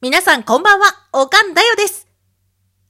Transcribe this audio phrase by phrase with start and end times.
[0.00, 2.06] 皆さんこんばんは、おかんだよです。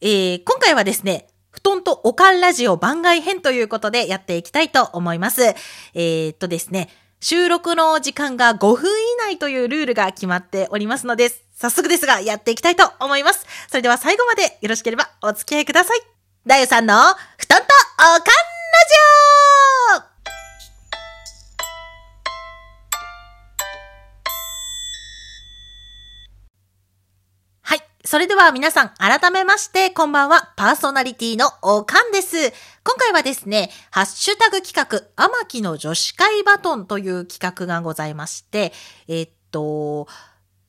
[0.03, 5.43] えー、今回はですね、布団とおかんラジオ番外編ということでやっていきたいと思います。
[5.43, 6.91] えー、っとですね、
[7.21, 13.47] 収録の時間が5分以内というルールが決まっておりますので、早速ですがやっていきたいと思います。
[13.69, 16.01] それでは最後までよろしければお付き合いください。
[16.45, 16.95] だよさんの
[17.39, 17.65] 布団と
[18.01, 18.31] おかんラジ
[19.45, 19.48] オ
[28.09, 32.39] それでは皆さん、改めまして、こんばんは、パーソナリティのおかんです。
[32.83, 38.73] 今回はですね、ハッシュタグ企画、天木の女子会バトンという企画がございまして、
[39.09, 40.09] えっと、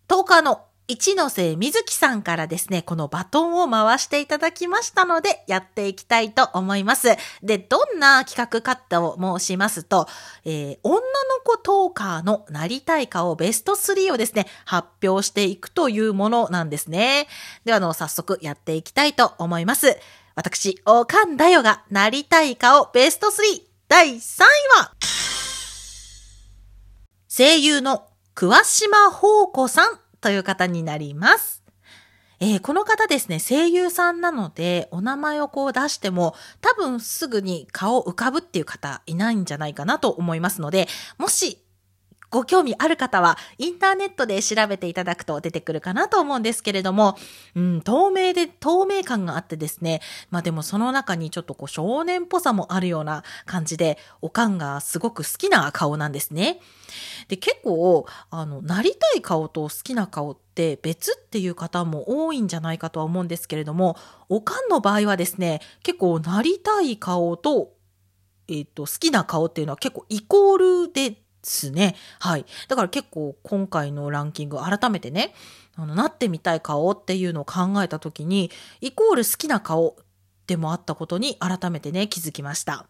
[0.10, 7.10] 10日の一ノ瀬水木さんからですね、このバトンを回していただきましたので、やっていきたいと思います。
[7.44, 10.08] で、どんな企画かと申しますと、
[10.46, 11.02] えー女の
[11.46, 17.28] 子トーカーのなりたいかをベスト3をですね、発表していくというものなんですね。
[17.66, 19.96] では、あの、早速やっていきたいと思います。
[20.34, 24.46] 私、おかんだよがなりたいかをベスト3第3位
[24.80, 24.94] は、
[27.28, 31.64] 声優の桑島宝子さんという方になります。
[32.42, 41.62] えーこの方ですね、声優さんなので、お名前をこう出しても、多分すぐに顔浮かぶっていう方いないんじゃないかなと思いますので、もし、
[42.32, 47.18] ご興味ある方は、インターネットで調べていただくと出てくるかなと思うんですけれども、
[47.56, 56.60] うん、透明で、透明感があってですね、まあでもその中にちょっとこう少年っぽさもあるような感じで、おかんがすごく好きな顔なんですね。
[57.30, 63.98] で、結構、あの、なりたい顔と好きな顔って別っていう方も多いんじゃないかとは思うんですけれども、
[64.30, 67.74] おかんの場合はですね、結構なりたい顔と、
[68.48, 71.19] えっ、と、好きな顔っていうのは結構イコールで
[71.50, 71.96] ですね。
[72.20, 72.46] はい。
[72.68, 75.34] だから結構今回のランキング改めてね、
[75.76, 79.98] あの、なってみたい顔っていうのを考えたときに、イコール好きな顔
[80.46, 82.86] でもあったことに改めてね、気づきました。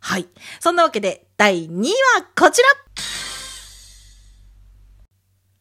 [0.00, 0.26] はい。
[0.60, 2.68] そんなわけで、第2位はこちら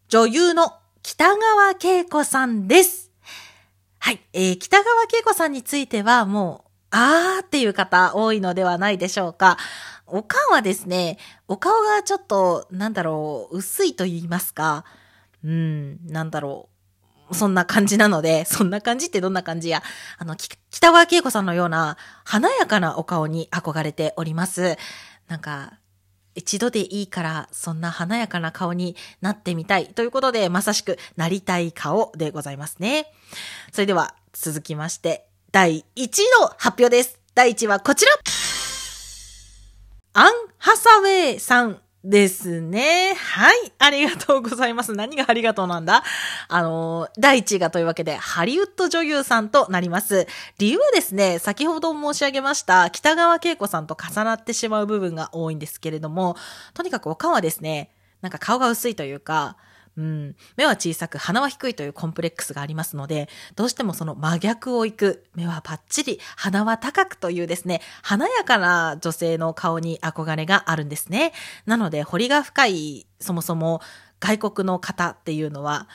[0.07, 0.72] 女優の
[1.03, 3.12] 北川景子さんです。
[4.00, 4.22] はい。
[4.34, 6.64] えー、北川景子さんについてはもう、
[6.97, 9.57] あーっていう方多いのではないでしょうか。
[10.07, 11.17] おかんはですね、
[11.50, 14.85] お顔がちょっと、なんだろう、薄いと言いますか、
[15.44, 16.69] うん、なんだろ
[17.29, 17.35] う。
[17.35, 19.83] そんな感じなので、そんな感じってどんな感じや。
[20.17, 20.57] あの、北
[20.94, 24.77] 川景子さんのような華やかなお顔に憧れております。
[25.27, 25.73] なんか、
[26.33, 29.88] 一度でいいから、そんな華やかな顔になってみたい。
[29.88, 33.12] ということで、まさしくなりたい顔でございますね。
[33.73, 35.25] それでは、続きまして、
[35.55, 36.07] 第1位
[36.41, 37.17] の発表です。
[37.33, 38.11] 第1位はこちら
[40.11, 43.13] アン・ハサウェイさんですね。
[43.13, 43.71] はい。
[43.79, 44.91] ありがとうございます。
[44.91, 46.03] 何がありがとうなんだ？
[46.49, 50.27] あの、第1位がというわけで、ハリウッド女優さんとなります。
[50.57, 56.35] 理由はですね、先ほど申し上げました、北川景子さんと重なってしまう部分が多いんですけれども、
[56.73, 59.55] とにかくおかんはですね、なんか顔が薄いというか、
[59.97, 71.31] うん、目は小さく鼻は低いというコンプレックスがありますので、どうしてもその真逆を行く、目はパッチリ、鼻は高くというですね、華やかな女性の顔に憧れがあるんですね。
[71.66, 73.81] なので、彫りが深い、そもそも
[74.19, 75.88] 外国の方っていうのは、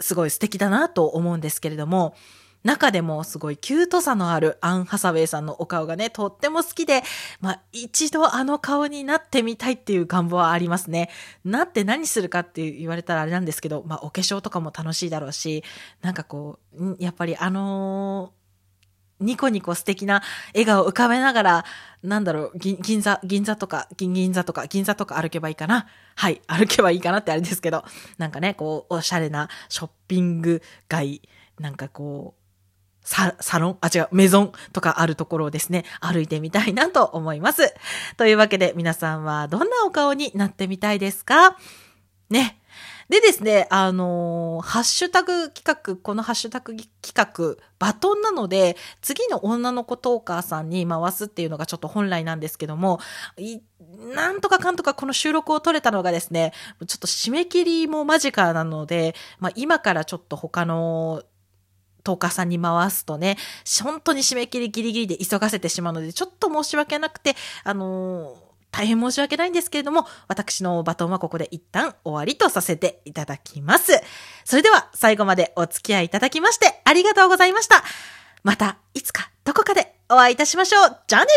[0.00, 2.14] すごい素敵だなと思うんですけれども、
[2.64, 7.02] 中でもすごいキュートさのあるアン・ハサウェイさんのお顔がね、とっても好きで、
[7.40, 11.10] まあ一度あの顔になってみたいっていう願望はありますね。
[11.44, 15.62] なって何するかって言われたらあれなんですけど、まあお化粧とかも楽しいだろうし、
[16.00, 18.44] なんかこう、やっぱりあのー
[19.20, 20.22] ニコニコ素敵な
[20.54, 21.64] 笑顔を浮かべながら、
[22.02, 25.86] なんだろう、銀座、銀座とか、銀座とか、銀座とか歩けばいいかな？
[26.16, 27.84] はい、歩けばいいかなってあれですけど、
[28.18, 31.22] なんかね、こう、おしゃれなショッピング街、
[31.60, 32.43] なんかこう、
[33.04, 33.78] ササロン？
[33.80, 37.74] あ、違う、メゾンとかあるところをですね、歩いてみたいなと思います。
[38.16, 41.56] というわけで、皆さんはどんなお顔になってみたいですか？
[42.30, 42.58] ね。
[43.10, 53.00] でですね、あのーハッシュタグ企画、このハッシュタグ企画、バトンなので、次の女の子トーカーさんに回すっていうのがちょっと本来なんですけども、
[54.14, 56.54] なんとかかんとかこの収録を取れたのがですね、
[56.86, 61.22] ちょっと締め切りも間近なので、まあ今からちょっと他の
[62.04, 63.36] トーカーさんに回すとね、
[63.82, 67.34] 本当に締め切りギリギリで急がせてしまうので、ちょっと申し訳なくて、
[67.64, 73.92] あのー大変申し訳ないんですけれども、私のバトンはここで一旦終わりとさせていただきます。
[74.44, 77.84] それでは最後までお付き合いいただきましてありがとうございました。
[78.42, 80.96] またいつかどこかでお会いいたしましょう。
[81.06, 81.28] じゃあね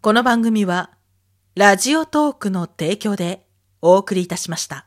[0.00, 0.90] この番組は、
[1.54, 3.44] ラジオトークの提供で
[3.82, 4.86] お送りいたしました。